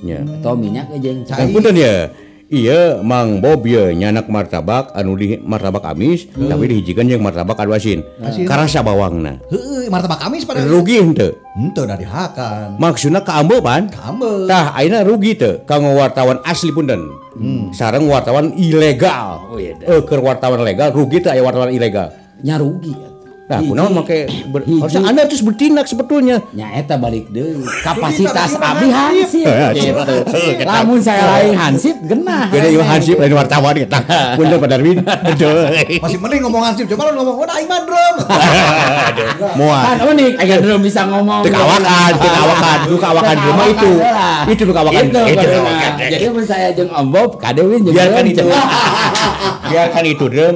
Ya. 0.00 0.22
Atau 0.22 0.54
minyak 0.54 0.88
aja 0.88 1.08
yang 1.10 1.26
Dan 1.26 1.46
punten 1.50 1.74
ya. 1.74 2.08
Iya, 2.48 3.04
Mang 3.04 3.44
Bob 3.44 3.68
ya 3.68 3.92
nyanak 3.92 4.32
martabak 4.32 4.96
anu 4.96 5.20
di 5.20 5.36
martabak 5.36 5.84
amis, 5.84 6.24
tapi 6.32 6.64
dihijikan 6.64 7.04
jeung 7.04 7.20
martabak 7.20 7.60
anu 7.60 7.76
asin. 7.76 8.00
Karasa 8.48 8.80
bawangna. 8.80 9.36
Heueuh, 9.52 9.92
martabak 9.92 10.16
amis 10.24 10.48
pada 10.48 10.64
Rugi 10.64 10.96
henteu. 10.96 11.36
henteu 11.52 11.84
da 11.84 11.92
dihakan 11.92 12.80
Maksudna 12.80 13.20
kaambeul 13.20 13.60
pan? 13.60 13.92
kambe 13.92 14.48
Tah, 14.48 14.72
ayeuna 14.72 15.04
rugi 15.04 15.36
teu 15.36 15.60
kanggo 15.68 15.92
wartawan 15.92 16.40
asli 16.40 16.72
punten. 16.72 17.12
Sareng 17.76 18.08
wartawan 18.08 18.56
ilegal. 18.56 19.44
Oh 19.52 19.60
iya, 19.60 19.76
Eh, 19.84 20.00
keur 20.08 20.24
wartawan 20.24 20.64
legal 20.64 20.88
rugi 20.96 21.20
teu 21.20 21.28
aya 21.36 21.44
wartawan 21.44 21.68
ilegal. 21.68 22.16
nyarugi. 22.40 22.96
Nah, 23.48 23.64
kunaon 23.64 23.96
make 23.96 24.28
ber, 24.52 24.60
harusnya 24.84 25.08
Anda 25.08 25.24
terus 25.24 25.40
bertindak 25.40 25.88
sebetulnya. 25.88 26.44
nya 26.52 26.68
eta 26.76 27.00
balik 27.00 27.32
deui 27.32 27.64
kapasitas 27.80 28.60
abi 28.60 28.92
hansip 28.92 29.48
gitu. 29.72 30.14
Lamun 30.68 31.00
saya 31.00 31.24
lain 31.24 31.56
hansip 31.56 31.96
genah. 32.04 32.48
Beda 32.52 32.68
ieu 32.68 32.84
hansip 32.84 33.16
lain 33.16 33.32
wartawan 33.32 33.72
kita. 33.72 34.04
Punten 34.36 34.60
Pak 34.60 34.68
Darwin. 34.68 35.00
Aduh. 35.32 35.64
Masih 35.80 36.18
mending 36.20 36.44
ngomong 36.44 36.60
hansip, 36.60 36.84
coba 36.92 37.08
lu 37.08 37.24
ngomong, 37.24 37.40
"Wah, 37.40 37.56
aing 37.56 37.68
mah 37.72 37.80
drum." 37.88 38.14
Moal. 39.56 39.80
Kan 39.80 39.98
unik, 40.12 40.32
aya 40.44 40.54
belum 40.60 40.80
bisa 40.84 41.00
ngomong. 41.08 41.40
Teu 41.48 41.52
kawakan, 41.56 42.10
teu 42.20 42.28
kawakan, 42.28 42.78
lu 42.92 42.96
kawakan 43.00 43.36
rumah 43.48 43.66
itu. 43.72 43.92
Itu 44.52 44.62
lu 44.68 44.72
kawakan. 44.76 45.04
Itu, 45.08 45.20
Itu 45.24 45.46
kawakan. 45.56 45.92
Jadi 45.96 46.24
mun 46.28 46.44
saya 46.44 46.68
jeung 46.76 46.92
Om 46.92 47.06
Bob, 47.08 47.40
kadewin 47.40 47.80
jeung 47.80 47.96
Biarkan 47.96 48.24
itu. 48.28 48.44
Biarkan 49.72 50.04
itu 50.04 50.24
drum. 50.28 50.54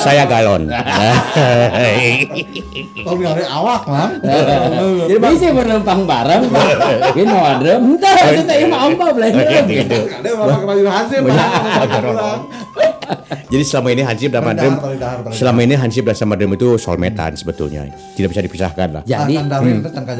Saya 0.00 0.24
galon. 0.24 0.72
Kalau 2.30 3.18
ngare 3.18 3.44
awak 3.50 3.82
lah. 3.90 4.08
Jadi 5.10 5.18
bisa 5.18 5.50
berlempang 5.50 6.06
bareng. 6.06 6.42
Ini 7.14 7.24
mau 7.26 7.58
drum, 7.58 7.80
entah 7.98 8.14
kita 8.38 8.54
ieu 8.54 8.70
mah 8.70 8.86
Om 8.86 8.94
Bob 8.94 9.16
lain 9.18 9.34
drum. 9.34 9.66
Gitu. 9.66 9.98
Ada 10.14 10.30
malah 10.38 10.56
kemajuan 10.62 10.92
hansip. 10.94 11.20
Jadi 13.50 13.64
selama 13.66 13.88
ini 13.90 14.02
Hansip 14.06 14.30
dan 14.30 14.42
paling 14.46 14.74
selama 15.34 15.60
ini 15.66 15.74
Hansip 15.74 16.02
dan 16.06 16.14
sama 16.14 16.38
Madem 16.38 16.54
itu 16.54 16.78
soulmatean 16.78 17.34
sebetulnya. 17.34 17.90
Tidak 18.14 18.28
bisa 18.30 18.40
dipisahkan 18.40 18.88
lah. 18.94 19.02
Jadi 19.02 19.34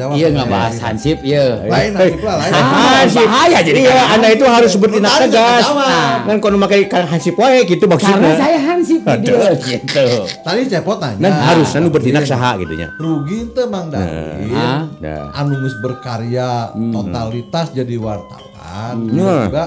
jawab. 0.01 0.13
iya 0.17 0.27
nggak 0.33 0.47
bahas 0.49 0.75
hansip, 0.81 1.17
iya. 1.21 1.61
Lain 1.63 1.91
hansip 1.93 2.21
lah, 2.25 2.35
lain. 2.41 2.51
Ah, 2.53 3.01
bahaya 3.05 3.59
jadi 3.63 3.79
iya. 3.85 4.03
Anda 4.17 4.27
itu 4.33 4.45
harus 4.47 4.73
bertindak 4.75 5.13
tegas. 5.27 5.63
Nah, 5.71 6.25
kan 6.25 6.37
kalau 6.41 6.55
memakai 6.57 6.85
Hansip 6.91 7.35
wae 7.37 7.65
gitu 7.65 7.85
Karena 7.87 7.97
maksudnya. 7.97 8.33
saya 8.37 8.59
hansip 8.59 8.99
di 9.01 9.17
dia 9.25 9.49
gitu. 9.57 10.07
Tadi 10.43 10.61
cepot 10.67 10.97
nanya. 10.99 11.29
Kan 11.29 11.33
harus 11.53 11.69
anu 11.77 11.87
bertindak 11.89 12.25
saha 12.27 12.57
gitu 12.59 12.73
nya. 12.75 12.87
Rugi 12.97 13.51
teu 13.55 13.67
Mang 13.69 13.87
Darwin. 13.89 14.51
Ah. 14.53 14.87
Nah. 14.99 15.23
Anu 15.35 15.59
geus 15.63 15.75
berkarya 15.79 16.73
totalitas 16.75 17.67
jadi 17.73 17.95
wartawan. 17.97 18.95
Nah. 19.11 19.47
Juga 19.47 19.63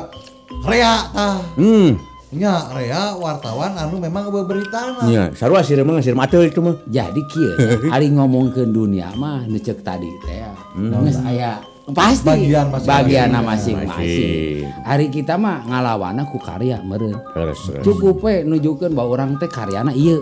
rea 0.68 0.94
tah. 1.12 1.38
Hmm. 1.58 2.13
Nya 2.34 2.66
rea 2.74 3.14
wartawan 3.14 3.78
anu 3.78 4.02
memang 4.02 4.26
beberitana. 4.26 5.06
Iya, 5.06 5.30
sarua 5.38 5.62
sih 5.62 5.78
mah 5.78 5.94
ngasir 5.98 6.18
mata 6.18 6.34
itu 6.42 6.58
mah. 6.58 6.74
Jadi 6.90 7.22
kieu 7.30 7.54
ari 7.94 8.10
ngomong 8.10 8.50
ke 8.50 8.66
dunia 8.66 9.14
mah 9.14 9.46
nu 9.46 9.56
ceuk 9.56 9.86
tadi 9.86 10.10
teh 10.26 10.42
ya. 10.42 10.50
Geus 10.74 11.18
aya 11.22 11.62
pasti 11.92 12.24
Bagian 12.26 12.72
masing-masing. 12.72 13.30
Masing. 13.36 13.76
masing-masing. 13.86 14.64
Hari 14.82 15.06
kita 15.12 15.36
mah 15.36 15.62
ngalawana 15.68 16.24
ku 16.26 16.40
karya 16.40 16.80
meureun. 16.82 17.14
Terus. 17.36 17.60
Cukup 17.84 18.24
we 18.24 18.42
nunjukkeun 18.42 18.96
bahwa 18.96 19.20
orang 19.20 19.36
teh 19.38 19.46
karyana 19.46 19.94
ieu. 19.94 20.18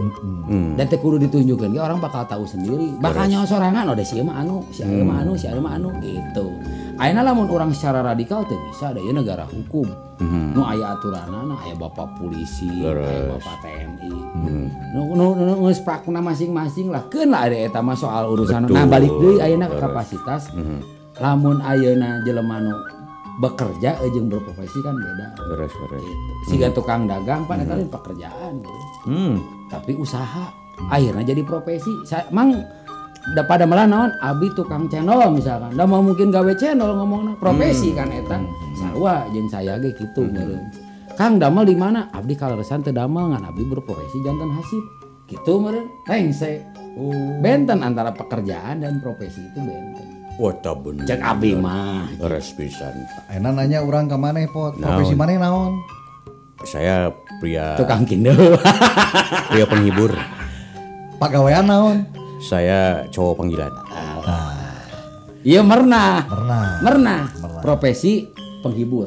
Hmm. 0.51 0.75
Dan 0.75 0.91
teh 0.91 0.99
kudu 0.99 1.23
ditunjukkeun 1.23 1.73
ge 1.73 1.81
orang 1.81 2.03
bakal 2.03 2.29
tahu 2.29 2.45
sendiri. 2.45 2.99
Bakal 3.01 3.31
nyawa 3.31 3.47
sorangan 3.49 3.89
oh 3.89 3.97
si 4.05 4.21
ieu 4.21 4.27
mah 4.27 4.43
anu, 4.43 4.61
si 4.75 4.85
ieu 4.85 5.07
mah 5.07 5.23
anu, 5.25 5.33
si 5.39 5.47
ieu 5.49 5.63
mah 5.63 5.81
anu 5.81 5.89
gitu. 6.03 6.47
Ayeuna 7.03 7.27
lamun 7.27 7.51
orang 7.51 7.75
secara 7.75 7.99
radikal 7.99 8.47
teh 8.47 8.55
bisa 8.71 8.95
ada 8.95 9.03
ieu 9.03 9.11
negara 9.11 9.43
hukum. 9.43 9.91
Nu 10.55 10.63
aya 10.63 10.95
aturanana, 10.95 11.59
aya 11.67 11.75
bapak 11.75 12.15
polisi, 12.15 12.71
aya 12.71 12.95
Terus. 12.95 13.43
bapak 13.43 13.57
TNI. 13.67 14.15
Nu 14.95 15.19
nu 15.19 15.35
nu 15.35 15.67
geus 15.67 15.83
prakna 15.83 16.23
masing-masing 16.23 16.95
lah. 16.95 17.03
Keun 17.11 17.35
lah 17.35 17.51
ada 17.51 17.59
eta 17.59 17.83
mah 17.83 17.99
soal 17.99 18.31
urusan. 18.31 18.71
Nah, 18.71 18.87
balik 18.87 19.11
deui 19.19 19.43
ayeuna 19.43 19.67
ke 19.67 19.83
kapasitas. 19.83 20.55
Lamun 21.19 21.59
ayeuna 21.67 22.23
jelema 22.23 22.63
nu 22.63 22.71
bekerja 23.43 23.99
jeung 24.15 24.31
berprofesi 24.31 24.79
kan 24.87 24.95
beda. 24.95 25.27
Terus 25.43 25.75
terus. 25.75 26.07
Gitu. 26.07 26.55
Siga 26.55 26.71
tukang 26.71 27.11
dagang 27.11 27.43
pada 27.51 27.67
kali 27.67 27.83
pekerjaan 27.83 28.63
gitu. 28.63 28.79
Hmm. 29.11 29.43
Tapi 29.67 29.99
usaha 29.99 30.55
akhirnya 30.87 31.35
jadi 31.35 31.43
profesi. 31.43 31.91
Saya 32.07 32.31
mang 32.31 32.63
da 33.31 33.47
pada 33.47 33.63
malah 33.63 33.87
naon 33.87 34.11
abi 34.19 34.51
tukang 34.59 34.91
channel 34.91 35.31
misalkan. 35.31 35.71
Da 35.79 35.87
mau 35.87 36.03
mungkin 36.03 36.35
gawe 36.35 36.53
channel 36.59 36.99
ngomongna 36.99 37.39
profesi 37.39 37.95
kan 37.95 38.11
eta. 38.11 38.43
Sarua 38.75 39.23
jeung 39.31 39.47
saya 39.47 39.79
ge 39.79 39.95
kitu 39.95 40.27
meureun. 40.27 40.67
Kang 41.15 41.39
damel 41.39 41.69
di 41.69 41.77
mana? 41.79 42.11
Abdi 42.11 42.35
kaleresan 42.35 42.83
teu 42.83 42.91
damel 42.91 43.31
ngan 43.31 43.47
abdi 43.47 43.63
berprofesi 43.63 44.19
jantan 44.27 44.51
hasib. 44.59 44.83
Gitu 45.31 45.53
meureun. 45.63 45.87
Hengse. 46.11 46.67
Benten 47.41 47.81
antara 47.87 48.11
pekerjaan 48.11 48.83
dan 48.83 48.99
profesi 48.99 49.39
itu 49.39 49.61
benten. 49.63 50.07
Wah, 50.41 50.53
tak 50.59 50.81
bener. 50.83 51.05
Cek 51.05 51.21
abi 51.23 51.55
mah. 51.55 52.09
Terus 52.19 52.57
pisan. 52.57 53.07
Enak 53.31 53.53
nanya 53.53 53.85
orang 53.85 54.11
ke 54.11 54.17
mana 54.19 54.43
pot? 54.51 54.75
Profesi 54.75 55.15
mana 55.15 55.39
naon? 55.39 55.79
Saya 56.63 57.11
pria 57.43 57.75
Tukang 57.79 58.03
kindo. 58.09 58.33
pria 59.53 59.65
penghibur. 59.69 60.13
Pagawean 61.21 61.69
naon? 61.69 62.22
Saya 62.43 63.07
cowok 63.09 63.35
panggilan. 63.39 63.73
Iya 65.43 65.63
pernah. 65.63 66.27
Pernah. 66.27 66.67
Merna, 66.83 67.17
profesi 67.63 68.27
penghibur. 68.63 69.07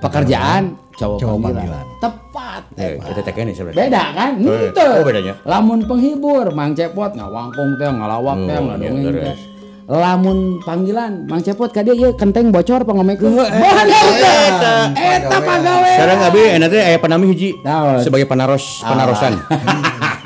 Pekerjaan 0.00 0.76
cowok, 0.96 1.16
Cowok 1.20 1.38
panggilan. 1.38 1.64
panggilan. 1.64 1.84
Tepat. 2.00 2.62
Eh, 2.76 2.92
kita 3.00 3.20
tekan 3.24 3.44
nih 3.48 3.54
sebenarnya. 3.54 3.80
Beda 3.80 4.02
kan? 4.12 4.32
Oh, 4.36 4.56
Itu. 4.68 4.84
oh, 4.84 5.04
bedanya. 5.04 5.34
Lamun 5.44 5.80
penghibur, 5.84 6.46
Mang 6.52 6.72
Cepot 6.72 7.12
ngawangkung 7.12 7.76
teh, 7.76 7.88
ngalawak 7.88 8.36
teh, 8.42 8.56
Oh, 8.56 8.64
ngadongeng 8.68 9.04
iya, 9.04 9.22
teh. 9.24 9.36
Lamun 9.84 10.38
panggilan, 10.60 11.12
Mang 11.24 11.40
Cepot 11.40 11.68
ka 11.68 11.80
dia 11.80 11.92
ieu 11.92 12.12
kenteng 12.14 12.48
bocor 12.48 12.84
pangomekeun. 12.84 13.32
Bahan 13.36 13.86
eta. 13.88 14.74
Eta 14.92 15.38
pagawe. 15.40 15.90
Sekarang 15.92 16.18
abi 16.20 16.40
enak 16.52 16.68
teh 16.68 16.80
aya 16.80 16.98
panami 17.00 17.32
hiji 17.32 17.52
sebagai 18.00 18.24
panaros 18.24 18.80
panarosan. 18.80 19.40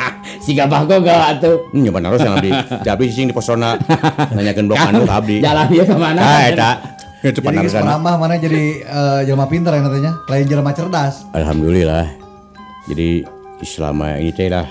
Siga 0.48 0.64
bago 0.64 0.96
gak 0.98 1.36
atuh. 1.36 1.60
Hmm, 1.70 1.84
ya 1.84 1.92
panaros 1.92 2.18
yang 2.18 2.34
abdi. 2.34 2.48
Di 2.56 2.88
abdi 2.88 3.04
sing 3.12 3.28
di 3.28 3.34
posona 3.34 3.76
nanyakeun 4.30 4.64
blok 4.64 4.80
anu 4.80 5.04
ka 5.04 5.20
abdi. 5.20 5.36
Jalan 5.38 5.68
dia 5.68 5.84
ke 5.84 5.92
mana? 5.94 6.20
Ah, 6.20 6.42
eta. 6.42 6.70
Itu 7.20 7.38
Jadi 7.38 7.60
geus 7.60 7.74
panarosan. 7.74 7.82
penambah 7.84 8.14
mana 8.16 8.34
jadi 8.38 8.62
eh, 8.80 9.20
jelema 9.24 9.44
pinter 9.44 9.70
ya 9.70 9.80
nantinya, 9.80 10.12
lain 10.24 10.44
jelema 10.46 10.70
cerdas. 10.72 11.26
Alhamdulillah. 11.32 12.06
Jadi 12.86 13.26
selama 13.60 14.16
ini 14.16 14.30
teh 14.30 14.46
lah 14.46 14.64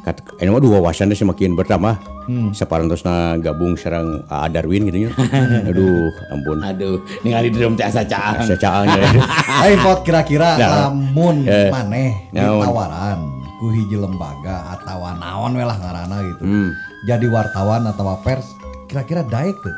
kat 0.00 0.20
ini 0.38 0.46
mah 0.46 0.60
dua 0.60 0.78
wawasan 0.78 1.10
semakin 1.10 1.52
bertambah. 1.52 1.96
Hmm. 2.22 2.52
Saparantosna 2.52 3.34
gabung 3.38 3.74
sareng 3.74 4.22
A 4.28 4.46
Darwin 4.46 4.86
gitu 4.86 5.02
nya. 5.02 5.10
Aduh, 5.66 6.06
ampun. 6.30 6.62
Aduh, 6.62 7.00
ningali 7.20 7.50
drum 7.50 7.74
teh 7.74 7.82
asa 7.82 8.04
caang. 8.04 8.38
Saya 8.40 8.54
caang 8.56 8.86
ya. 8.86 9.02
Lain 9.64 9.78
pot 9.80 10.04
kira-kira 10.04 10.54
Nah. 10.54 10.68
lamun 10.86 11.42
Eh. 11.42 11.66
maneh 11.68 12.28
ditawaran 12.30 13.18
ku 13.60 13.68
hiji 13.68 14.00
lembaga 14.00 14.72
atau 14.72 15.04
naon 15.20 15.52
we 15.52 15.60
lah 15.60 15.76
ngaranna 15.76 16.24
gitu. 16.24 16.42
Hmm. 16.48 16.72
Jadi 17.04 17.28
wartawan 17.28 17.84
atau 17.84 18.08
pers, 18.24 18.48
kira-kira 18.88 19.20
daek 19.20 19.52
tuh. 19.60 19.76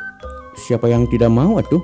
Siapa 0.55 0.87
yang 0.87 1.11
tidak 1.11 1.35
mau 1.35 1.59
atuh? 1.59 1.83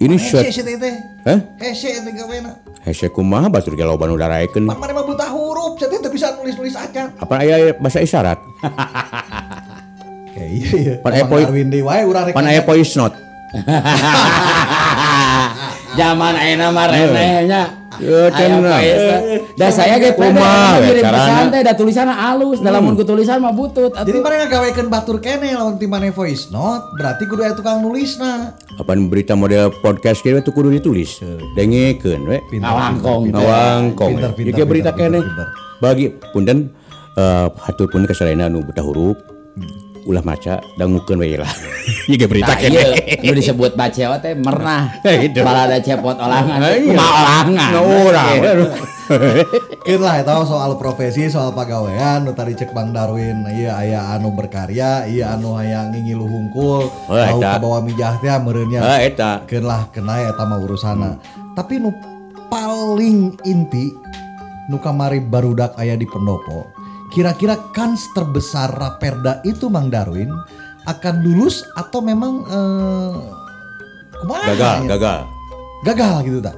Ini 0.00 0.16
teh. 0.16 0.96
Hah? 1.28 1.40
Hese 1.60 2.00
teh 2.00 2.12
gawena. 2.16 2.56
Hese 2.80 3.12
kumaha 3.12 3.52
batur 3.52 3.76
ge 3.76 3.84
loba 3.84 4.08
nu 4.08 4.16
daraekeun. 4.16 4.72
Pan 4.72 4.80
mah 4.80 5.04
buta 5.04 5.28
huruf, 5.28 5.76
teh 5.76 5.92
teh 5.92 6.08
bisa 6.08 6.32
nulis-nulis 6.40 6.72
aja. 6.72 7.12
Apa 7.20 7.44
aya 7.44 7.76
bahasa 7.76 8.00
isyarat? 8.00 8.40
Kayak 10.36 10.50
iya 10.52 10.70
iya. 10.80 10.94
Pan 11.00 11.12
aya 11.12 11.24
Mang 11.24 11.32
poi- 11.32 11.44
Darwin 11.44 11.68
deui 11.68 11.84
wae 11.84 12.02
urang 12.08 12.24
rek. 12.28 12.32
Pan 12.32 12.48
aya 12.48 12.60
note. 12.64 13.16
Zaman 15.96 16.34
ayeuna 16.36 16.68
mah 16.72 16.86
renehnya. 16.92 17.85
Ya, 17.96 18.28
Aya 18.28 18.30
cenah. 18.30 18.76
paesa. 18.76 19.16
Da 19.54 19.66
saya 19.68 19.96
ge 19.96 20.12
Kumaha 20.12 20.78
we 20.78 20.98
carana? 20.98 21.16
pesan 21.16 21.44
teh 21.48 21.60
da 21.60 21.72
tulisanna 21.72 22.14
alus, 22.26 22.58
da 22.58 22.68
lamun 22.68 22.92
ku 22.92 23.02
tulisan 23.02 23.38
mah 23.38 23.50
butut 23.50 23.90
Jadi 23.90 24.10
atuh. 24.10 24.20
mana 24.20 24.44
ngagawekeun 24.44 24.88
batur 24.88 25.16
kene 25.16 25.52
lawan 25.52 25.76
ti 25.76 25.86
maneh 25.86 26.10
voice 26.10 26.48
note, 26.48 26.92
berarti 26.94 27.24
kudu 27.24 27.40
aya 27.40 27.52
tukang 27.52 27.80
nulisna. 27.80 28.52
Apa 28.76 28.92
berita 28.94 29.32
model 29.32 29.72
podcast 29.80 30.20
kieu 30.20 30.40
tuh 30.40 30.50
kudu 30.50 30.68
ditulis. 30.70 31.20
Dengekeun 31.54 32.20
we. 32.24 32.38
Pinter, 32.48 32.72
Pinter, 33.96 34.30
pinter, 34.32 34.64
berita 34.64 34.90
kene. 34.90 35.20
Bagi 35.76 36.08
punten 36.32 36.72
eh 37.14 37.48
hatur 37.48 37.88
pun 37.88 38.04
kesalena 38.04 38.48
nu 38.48 38.60
buta 38.60 38.80
huruf. 38.80 39.35
Ulah 40.06 40.22
maca 40.22 40.62
dangukeun 40.78 41.18
we 41.18 41.34
lah. 41.34 41.50
Ieu 42.10 42.26
berita 42.30 42.54
Nah, 42.54 42.58
kene. 42.62 42.82
nu 43.26 43.32
disebut 43.34 43.74
baceo 43.74 44.14
teh 44.22 44.38
mernah. 44.38 45.02
Itu. 45.26 45.42
Balada 45.42 45.82
cepot 45.82 46.14
olangan. 46.14 46.62
Ah, 46.62 46.70
iya. 46.70 46.94
Kumaha 46.94 47.10
olangan. 47.18 47.70
Nah, 47.74 47.82
urang. 47.82 48.36
Keun 49.82 50.02
lah 50.02 50.18
eta 50.18 50.46
soal 50.46 50.78
profesi, 50.78 51.26
soal 51.26 51.50
pagawean 51.50 52.22
nu 52.22 52.34
tadi 52.34 52.54
cek 52.54 52.70
Bang 52.70 52.90
Darwin, 52.90 53.46
iya 53.50 53.78
aya 53.78 54.14
anu 54.14 54.30
berkarya, 54.30 55.06
iya 55.06 55.34
anu 55.34 55.54
hayang 55.54 55.94
ngingilu 55.94 56.26
hungkul, 56.26 56.86
Oh, 57.06 57.14
tahu 57.14 57.38
ka 57.38 57.58
bawah 57.58 57.82
mijah 57.82 58.18
teh 58.18 58.30
meureunnya. 58.30 58.82
Ah 58.82 58.98
eta. 59.02 59.42
Lah 59.58 59.90
kena 59.90 60.22
eta 60.22 60.42
mah 60.42 60.58
urusana. 60.58 61.18
Tapi 61.54 61.78
nu 61.78 61.90
paling 62.46 63.42
inti 63.42 63.90
nu 64.66 64.78
kamari 64.78 65.18
barudak 65.18 65.74
aya 65.74 65.94
di 65.94 66.06
pendopo. 66.06 66.85
Kira-kira 67.12 67.56
kans 67.70 68.10
terbesar 68.12 68.74
Raperda 68.74 69.40
itu 69.46 69.70
Mang 69.70 69.88
Darwin 69.88 70.30
akan 70.86 71.14
lulus 71.22 71.62
atau 71.74 72.02
memang 72.02 72.34
eh, 72.46 73.14
Gagal, 74.26 74.76
ya? 74.86 74.88
gagal. 74.96 75.20
Gagal 75.84 76.14
gitu 76.24 76.38
tak? 76.40 76.56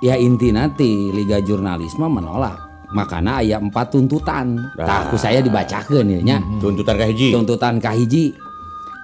Ya 0.00 0.14
inti 0.16 0.48
nanti 0.54 1.12
Liga 1.12 1.42
Jurnalisme 1.44 2.08
menolak. 2.08 2.56
Makana 2.90 3.44
aya 3.44 3.60
empat 3.60 3.94
tuntutan. 3.94 4.58
Tah 4.74 5.06
ku 5.12 5.16
saya 5.20 5.38
dibacakeun 5.44 6.08
ya 6.08 6.20
nya. 6.24 6.38
Tuntutan 6.58 6.98
ka 6.98 7.06
hiji. 7.06 7.30
Tuntutan 7.30 7.78
kahiji 7.78 8.34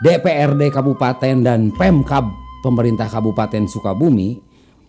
DPRD 0.02 0.74
Kabupaten 0.74 1.36
dan 1.40 1.70
Pemkab 1.72 2.26
pemerintah 2.60 3.06
Kabupaten 3.06 3.64
Sukabumi 3.70 4.42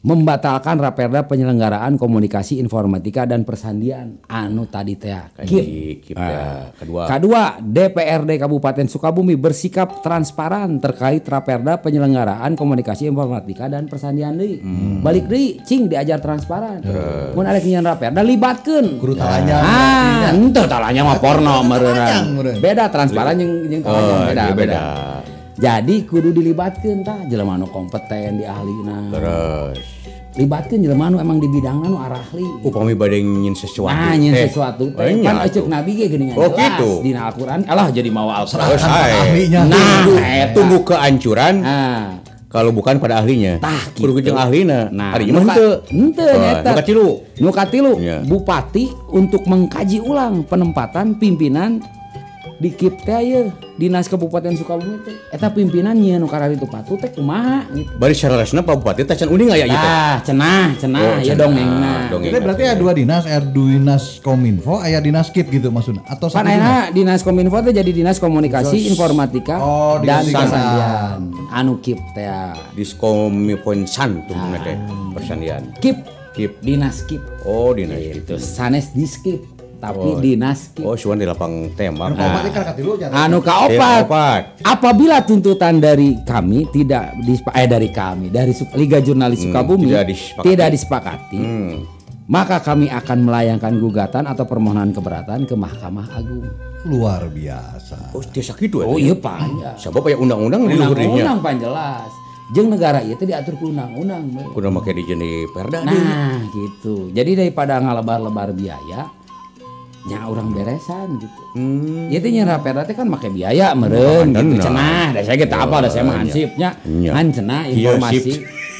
membatalkan 0.08 0.80
raperda 0.80 1.28
penyelenggaraan 1.28 2.00
komunikasi 2.00 2.64
informatika 2.64 3.28
dan 3.28 3.44
persandian 3.44 4.24
anu 4.32 4.64
tadi 4.64 4.96
teh 4.96 5.12
KIP. 5.44 6.00
kip 6.00 6.16
ya 6.16 6.72
kedua 6.80 7.04
Kedua, 7.12 7.60
DPRD 7.60 8.40
Kabupaten 8.40 8.88
Sukabumi 8.88 9.36
bersikap 9.36 10.00
transparan 10.00 10.80
terkait 10.80 11.28
raperda 11.28 11.82
penyelenggaraan 11.84 12.56
komunikasi 12.56 13.10
informatika 13.10 13.68
dan 13.68 13.90
persandian 13.92 14.38
deui. 14.38 14.64
Balik 15.04 15.28
deui, 15.28 15.60
cing 15.68 15.92
diajar 15.92 16.24
transparan. 16.24 16.80
Mun 17.36 17.44
arek 17.44 17.68
nyian 17.68 17.84
raperda 17.84 18.24
libatkeun. 18.24 19.02
Guru 19.02 19.18
talanya. 19.18 19.58
Ah, 19.60 20.32
ente 20.32 20.64
talanya 20.70 21.02
mah 21.04 21.20
porno 21.20 21.66
meureun. 21.68 22.62
Beda 22.64 22.88
transparan 22.88 23.36
jeung 23.42 23.68
jeung 23.68 23.84
oh 23.84 23.92
talanya 23.92 24.16
beda, 24.24 24.32
dia 24.32 24.54
beda. 24.54 24.56
beda 24.56 24.82
Jadi 25.58 26.06
kudu 26.06 26.30
dilibatkeun 26.38 27.02
tah 27.02 27.26
jelema 27.26 27.58
nu 27.58 27.66
kompeten 27.74 28.38
di 28.38 28.46
ahlina. 28.46 29.10
terus 29.10 29.97
Libatkeun 30.38 30.86
jelema 30.86 31.10
nu 31.10 31.18
emang 31.18 31.42
di 31.42 31.50
bidangna 31.50 31.90
nu 31.90 31.98
arahli. 31.98 32.46
upami 32.62 32.94
bade 32.94 33.18
nyin 33.20 33.58
sesuatu 33.58 33.90
Nah, 33.90 34.14
nyin 34.14 34.38
Eh, 34.38 34.46
sesuatu 34.46 34.86
eh, 34.86 34.94
teh 34.94 35.18
nya 35.18 35.34
kan 35.34 35.36
atuh. 35.42 35.50
eceuk 35.50 35.66
nabi 35.66 35.92
ge 35.98 36.06
geuningan 36.08 36.38
Oh, 36.38 36.54
gitu. 36.54 36.90
dina 37.02 37.26
Al-Qur'an. 37.26 37.66
Alah 37.66 37.90
jadi 37.90 38.06
ae. 38.94 39.14
ahlinya. 39.18 39.62
Nah, 39.66 40.06
tunggu 40.54 40.78
kehancuran 40.86 41.56
Nah, 41.58 42.22
kalau 42.48 42.70
bukan 42.70 43.02
pada 43.02 43.18
ahlinya 43.18 43.58
Tah, 43.58 43.82
kudu 43.98 44.22
gitu. 44.22 44.30
jeung 44.30 44.38
ahlina 44.38 44.94
Nah, 44.94 45.18
harinya 45.18 45.42
mah 45.42 45.58
henteu 45.58 45.70
henteu 45.90 46.34
nyata. 46.38 46.70
nu 46.70 46.76
katilu. 46.78 47.08
Nu 47.38 47.50
katilu, 47.50 47.94
Iya. 47.98 48.18
bupati 48.22 48.86
untuk 49.10 49.42
mengkaji 49.44 49.98
ulang 50.00 50.46
penempatan 50.46 51.18
pimpinan 51.18 51.82
di 52.58 52.70
KIP 52.70 53.06
teh 53.06 53.14
aya 53.14 53.54
Dinas 53.76 54.06
Kabupaten 54.06 54.50
Sukabumi 54.52 54.98
teh. 55.02 55.14
Eta 55.30 55.48
pimpinan 55.48 55.94
nyieun 55.94 56.18
nu 56.18 56.26
karari 56.26 56.54
itu 56.54 56.66
patu 56.66 56.98
teh 56.98 57.08
kumaha 57.08 57.70
gitu. 57.70 57.94
bari 57.94 58.12
sarasna 58.12 58.60
Pak 58.60 58.76
Bupati 58.76 59.02
teh 59.02 59.14
can 59.14 59.30
uning 59.30 59.50
aya 59.50 59.64
gitu 59.64 59.78
Ah, 59.80 60.18
cenah, 60.20 60.74
cenah, 60.76 60.98
Oh, 61.00 61.16
ya 61.20 61.34
dongengna. 61.34 62.10
dongeng. 62.10 62.34
Jadi 62.34 62.40
berarti 62.42 62.62
ada 62.66 62.76
dua 62.76 62.92
dinas, 62.92 63.24
ada 63.24 63.46
dinas 63.46 64.18
kominfo, 64.20 64.78
aya 64.78 64.98
dinas 64.98 65.30
kip 65.30 65.46
gitu 65.48 65.70
maksudnya. 65.70 66.02
Atau 66.04 66.28
satu 66.28 66.42
dinas? 66.42 66.90
Dinas 66.90 67.22
Kominfo 67.22 67.62
teh 67.62 67.72
jadi 67.72 67.92
Dinas 67.94 68.18
Komunikasi 68.18 68.90
Informatika 68.90 69.58
Oh, 69.58 70.02
dan 70.02 70.26
Persandian. 70.26 71.20
Anu 71.50 71.78
KIP 71.78 72.02
teh. 72.12 72.26
diskomiponsan 72.74 74.26
tuh 74.26 74.34
teh 74.60 74.78
persandian 75.14 75.62
KIP, 75.78 75.98
Kip. 76.34 76.52
Dinas 76.60 77.02
KIP. 77.04 77.22
oh 77.44 77.74
dinas 77.74 77.98
gitu 77.98 78.18
Itu 78.20 78.36
sanes 78.38 78.90
di 78.92 79.06
skip, 79.06 79.42
tapi 79.78 80.10
Dinas 80.18 80.72
KIP. 80.72 80.82
oh 80.82 80.94
suan 80.94 81.16
di 81.16 81.24
lapang 81.24 81.70
tembak 81.72 82.12
kaopat 82.12 82.44
katilu 82.50 82.98
nya. 82.98 83.08
Anu 83.10 83.40
kaopat. 83.40 84.02
opat. 84.04 84.42
Apabila 84.62 85.22
tuntutan 85.22 85.78
dari 85.78 86.18
kami 86.20 86.66
tidak 86.68 87.14
dispa- 87.22 87.54
eh 87.54 87.66
dari 87.66 87.88
kami 87.88 88.28
dari 88.28 88.52
Liga 88.74 88.98
Jurnalis 88.98 89.40
Sukabumi 89.40 89.86
tidak 89.86 90.06
disepakati. 90.08 90.46
tidak 90.46 90.68
disepakati, 90.72 91.40
Hmm. 91.40 91.78
maka 92.26 92.58
kami 92.60 92.90
akan 92.90 93.18
melayangkan 93.22 93.74
gugatan 93.76 94.26
atau 94.26 94.44
permohonan 94.44 94.90
keberatan 94.90 95.46
ke 95.46 95.54
Mahkamah 95.54 96.08
Agung. 96.12 96.50
Luar 96.84 97.28
biasa. 97.28 98.12
oh 98.12 98.24
tiasa 98.24 98.56
gitu 98.56 98.80
Oh 98.80 98.96
ya 98.96 99.12
iya 99.12 99.16
Pak. 99.16 99.40
sabab 99.78 100.06
aya 100.06 100.16
undang-undang 100.16 100.66
di 100.66 100.74
Undang-undang 100.74 101.38
pan 101.40 101.56
jelas. 101.56 102.10
Jeung 102.48 102.72
negara 102.72 103.04
itu 103.04 103.20
diatur 103.22 103.60
ku 103.60 103.70
undang-undang. 103.70 104.24
Kudu 104.56 104.72
make 104.72 104.90
di 104.90 105.04
jeuni 105.04 105.44
perda. 105.52 105.84
Nah, 105.84 106.40
gitu. 106.48 107.12
Jadi 107.12 107.36
daripada 107.36 107.76
ngalebar-lebar 107.76 108.56
biaya, 108.56 109.12
nya 110.08 110.24
orang 110.24 110.56
beresan 110.56 111.20
gitu. 111.20 111.42
Hmm. 111.54 112.08
Ya 112.08 112.24
teh 112.24 112.32
nyerah 112.32 112.64
perda 112.64 112.88
teh 112.88 112.96
kan 112.96 113.08
make 113.12 113.28
biaya 113.28 113.76
meureun 113.76 114.32
gitu 114.32 114.64
cenah. 114.64 115.12
Da 115.12 115.20
saya 115.22 115.36
kita 115.36 115.56
apa 115.68 115.84
da 115.84 115.90
saya 115.92 116.08
mah 116.08 116.24
hansipnya. 116.24 116.70
Nya. 116.88 117.12
Han 117.12 117.28
cenah 117.36 117.68
Iya, 117.68 118.00
informasi. 118.00 118.32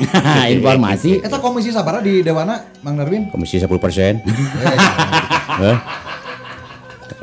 informasi. 0.56 1.12
Eta 1.20 1.38
komisi 1.44 1.70
sabara 1.76 2.00
di 2.00 2.24
Dewana, 2.24 2.64
Mang 2.86 2.96
Darwin? 2.96 3.28
komisi 3.34 3.58
10 3.60 3.68
persen 3.82 4.22
Hah? 4.24 5.78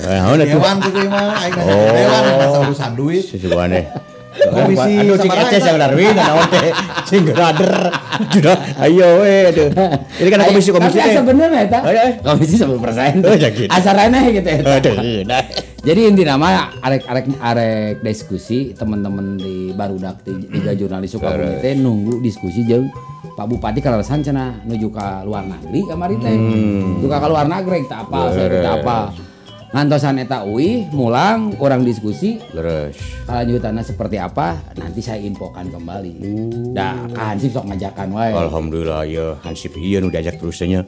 Eh? 0.04 0.20
Dewan 0.44 0.82
tuh 0.82 0.90
mah, 1.06 1.38
aing 1.38 1.54
nanya 1.54 1.70
Oh. 1.70 1.94
Dewan 1.94 2.22
masa 2.36 2.58
urusan 2.66 2.92
duit. 2.98 3.22
Sesuatu 3.24 3.56
aneh. 3.62 3.88
Komisi 4.34 4.92
aduh 4.98 5.16
cing 5.16 5.30
eces 5.30 5.62
eta? 5.62 5.68
yang 5.70 5.78
Darwin 5.78 6.12
naon 6.12 6.46
teh 6.50 6.70
cing 7.06 7.22
grader. 7.22 7.74
Sudah 8.34 8.56
ayo 8.82 9.22
we 9.22 9.34
aduh. 9.54 9.68
Ini 10.18 10.28
kan 10.28 10.38
komisi 10.50 10.70
komisi 10.74 10.96
Tapi 10.98 11.08
teh. 11.08 11.14
sebenarnya 11.22 11.60
eta 11.62 11.78
Oh, 11.86 11.92
iya. 11.94 12.06
komisi 12.18 12.54
10%. 12.58 13.22
Oh, 13.22 13.34
ya 13.38 13.48
gitu. 13.54 13.70
Asarannya 13.70 14.20
gitu 14.34 14.48
eta. 14.50 14.70
Aduh, 14.82 15.22
nah. 15.22 15.42
Jadi 15.84 16.00
inti 16.08 16.24
nama 16.24 16.72
arek 16.80 17.04
arek 17.04 17.24
arek 17.38 17.94
diskusi 18.00 18.72
teman-teman 18.72 19.36
di 19.36 19.68
barudak 19.70 20.24
di 20.24 20.32
Liga 20.48 20.72
Jurnalis 20.72 21.12
Sukabumi 21.12 21.60
teh 21.60 21.76
nunggu 21.76 22.24
diskusi 22.24 22.64
jeung 22.64 22.88
Pak 23.34 23.50
Bupati 23.50 23.82
kalarasan 23.82 24.22
cenah 24.22 24.62
nuju 24.62 24.88
ka 24.88 25.26
luar 25.26 25.42
negeri 25.42 25.84
kamari 25.84 26.16
teh. 26.18 26.32
Nuju 26.32 27.06
ka 27.06 27.26
luar 27.26 27.46
negeri 27.46 27.84
tak 27.84 28.08
apa, 28.08 28.30
saya 28.30 28.62
tak 28.62 28.74
apa. 28.80 28.98
Ngantosan 29.74 30.22
eta 30.22 30.46
uih 30.46 30.86
mulang 30.94 31.50
orang 31.58 31.82
diskusi 31.82 32.38
Leres. 32.54 32.94
kelanjutannya 33.26 33.82
seperti 33.82 34.22
apa 34.22 34.62
nanti 34.78 35.02
saya 35.02 35.18
infokan 35.18 35.66
kembali. 35.66 36.14
Dah 36.70 37.10
kan 37.10 37.34
sih 37.34 37.50
sok 37.50 37.66
ngajakan 37.66 38.14
wae. 38.14 38.30
Alhamdulillah 38.38 39.02
ya 39.02 39.34
Hansip 39.42 39.74
ieu 39.74 39.98
nu 39.98 40.14
diajak 40.14 40.38
terusnya. 40.38 40.86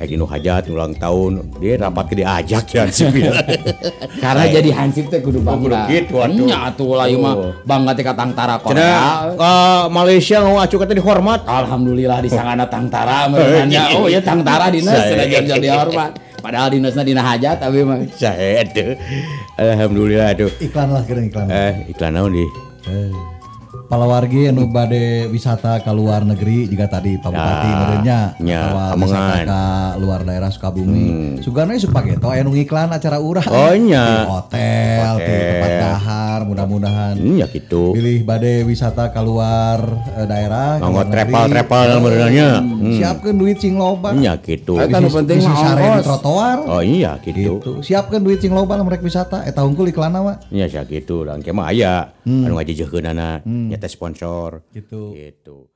Egi 0.00 0.16
nu 0.16 0.24
hajat 0.24 0.64
ulang 0.72 0.96
tahun 0.96 1.60
dia 1.60 1.76
rapat 1.76 2.08
ke 2.08 2.14
diajak 2.24 2.64
ya 2.72 2.88
Hansip 2.88 3.12
ieu. 3.12 3.36
Karena 4.24 4.48
jadi 4.48 4.70
hansip 4.72 5.12
teh 5.12 5.20
kudu 5.20 5.44
bangga. 5.44 5.84
kudu 5.84 5.92
gitu, 5.92 6.14
atuh. 6.16 6.46
Nya 6.48 6.58
atuh 6.72 6.90
lah 6.96 7.06
ieu 7.12 7.20
mah 7.20 7.34
Oh. 7.36 7.52
bangga 7.68 7.92
teh 7.92 8.00
ka 8.00 8.16
tangtara 8.16 8.56
Korea. 8.64 9.28
ke 9.36 9.52
Malaysia 9.92 10.40
mau 10.40 10.56
acu 10.56 10.80
kata 10.80 10.96
dihormat. 10.96 11.44
Alhamdulillah 11.44 12.24
di 12.24 12.32
sangana 12.32 12.64
tangtara 12.64 13.28
merenannya. 13.28 13.92
Oh 13.92 14.08
ya 14.08 14.24
tangtara 14.24 14.72
dinas 14.72 15.04
jadi 15.04 15.60
dihormat. 15.60 16.31
Padahal 16.42 16.74
dinasna 16.74 17.06
dina 17.06 17.22
hajat 17.22 17.62
tapi 17.62 17.86
mah. 17.86 18.02
Saya 18.18 18.66
aduh. 18.66 18.98
Alhamdulillah 19.54 20.34
aduh. 20.34 20.50
Iklan 20.58 20.90
lah 20.90 21.02
kira 21.06 21.22
iklan. 21.22 21.46
Eh 21.46 21.94
iklan 21.94 22.18
naon 22.18 22.34
di? 22.34 22.46
Eh. 22.90 23.41
Palawargi 23.92 24.48
anu 24.48 24.72
bade 24.72 25.28
wisata 25.28 25.76
ke 25.76 25.92
luar 25.92 26.24
negeri 26.24 26.64
juga 26.64 26.88
tadi 26.88 27.20
Pak 27.20 27.28
Bupati 27.28 27.68
Ya, 27.68 27.76
merenya 27.76 28.18
nya, 28.40 28.60
wisata 28.96 29.36
ke 29.44 29.60
luar 30.00 30.24
daerah 30.24 30.48
Sukabumi. 30.48 31.36
Sugana 31.44 31.76
isu 31.76 31.92
pageto 31.92 32.32
aya 32.32 32.40
nu 32.40 32.56
ngiklan 32.56 32.88
acara 32.88 33.20
urang. 33.20 33.44
Oh, 33.44 33.76
nya. 33.76 34.00
Di 34.00 34.24
hotel, 34.24 34.96
di 34.96 35.04
Hotel. 35.20 35.44
tempat 35.44 35.72
dahar, 35.76 36.38
mudah-mudahan 36.48 37.14
Hmm, 37.20 37.36
ya 37.36 37.44
gitu. 37.52 37.92
pilih 37.92 38.24
bade 38.24 38.64
wisata 38.64 39.12
keluar 39.12 39.84
eh, 40.16 40.24
daerah 40.24 40.80
ke 40.80 40.80
Nganggo 40.80 40.96
luar 40.96 41.04
negeri. 41.04 41.12
trepal-trepal 41.12 41.88
benernya. 42.00 42.48
Hmm. 42.64 42.96
Siapkeun 42.96 43.36
duit 43.36 43.60
cing 43.60 43.76
loba. 43.76 44.16
Ya 44.16 44.40
gitu. 44.40 44.80
Eta 44.80 45.04
nu 45.04 45.12
penting 45.12 45.36
sare 45.44 45.84
di 45.84 46.00
trotoar. 46.00 46.58
Oh 46.64 46.80
iya 46.80 47.20
gitu. 47.20 47.60
Gitu. 47.60 47.72
Siapkeun 47.84 48.24
duit 48.24 48.40
cing 48.40 48.56
loba 48.56 48.72
lamun 48.72 48.88
rek 48.88 49.04
wisata 49.04 49.44
eta 49.44 49.60
unggul 49.60 49.84
iklan 49.84 50.16
mah. 50.16 50.40
Ya 50.48 50.64
sia 50.64 50.80
gitu. 50.88 51.28
Dan 51.28 51.44
kemah 51.44 51.68
aya 51.68 52.08
anu 52.24 52.56
ngajejeukeunana 52.56 53.44
nyata 53.82 53.90
sponsor. 53.90 54.62
Gitu. 54.70 55.10
Gitu. 55.18 55.71